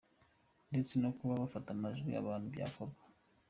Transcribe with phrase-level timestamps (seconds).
[0.69, 3.01] Ndetse no kuba wafata amajwi abantu byakorwa.